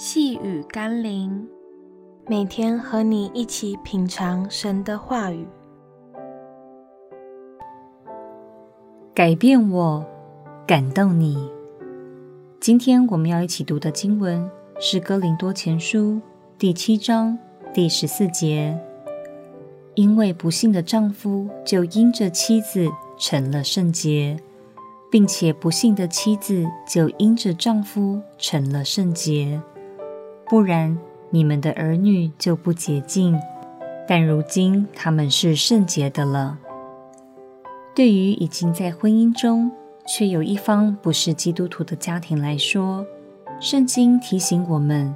[0.00, 1.48] 细雨甘霖，
[2.28, 5.44] 每天和你一起品尝神的话语，
[9.12, 10.06] 改变我，
[10.64, 11.50] 感动你。
[12.60, 14.48] 今天我们要一起读的经文
[14.78, 16.12] 是《哥林多前书》
[16.56, 17.36] 第七章
[17.74, 18.78] 第十四节。
[19.96, 22.88] 因为不幸的丈夫就因着妻子
[23.18, 24.36] 成了圣洁，
[25.10, 29.60] 并且不幸的妻子就因着丈夫成了圣洁。
[30.50, 30.98] 不然，
[31.28, 33.38] 你们的儿女就不洁净，
[34.08, 36.58] 但如今他们是圣洁的了。
[37.94, 39.70] 对于已经在婚姻中
[40.06, 43.04] 却有一方不是基督徒的家庭来说，
[43.60, 45.14] 圣经提醒我们，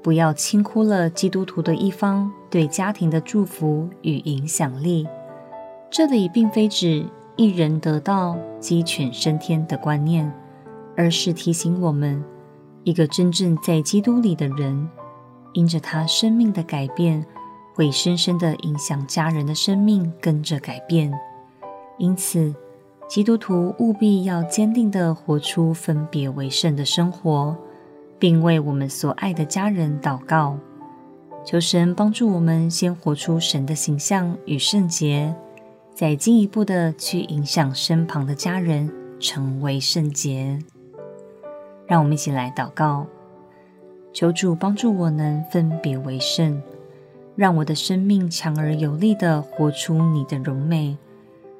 [0.00, 5.06] 不要轻忽了基督徒的一方对家庭的祝福与影响力。
[5.90, 7.04] 这里并非指
[7.36, 10.32] 一人得道鸡犬升天的观念，
[10.96, 12.24] 而是提醒我们。
[12.84, 14.88] 一个真正在基督里的人，
[15.52, 17.24] 因着他生命的改变，
[17.74, 21.12] 会深深的影响家人的生命跟着改变。
[21.98, 22.54] 因此，
[23.06, 27.54] 基督徒务必要坚定的活出分别为圣的生活，
[28.18, 30.56] 并为我们所爱的家人祷告，
[31.44, 35.34] 求神帮助我们先活出神的形象与圣洁，
[35.94, 40.58] 再进一步的去影响身旁的家人成为圣洁。
[41.90, 43.04] 让我们一起来祷告，
[44.12, 46.62] 求主帮助我能分别为圣，
[47.34, 50.96] 让我的生命强而有力地活出你的荣美，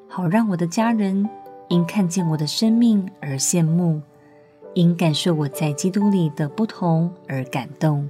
[0.07, 1.29] 好让我的家人
[1.67, 4.01] 因看见我的生命而羡慕，
[4.73, 8.09] 因感受我在基督里的不同而感动，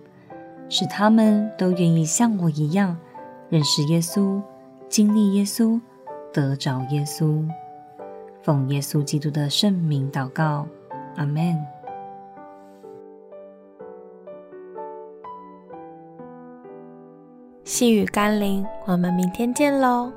[0.69, 2.95] 使他们都愿意像我一样
[3.49, 4.39] 认识耶稣、
[4.87, 5.81] 经历耶稣、
[6.31, 7.43] 得着耶稣。
[8.43, 10.67] 奉耶稣基督的圣名祷告，
[11.15, 11.80] 阿门。
[17.73, 20.11] 细雨甘霖，我们明天见喽。